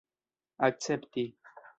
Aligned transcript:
akcepti 0.65 1.23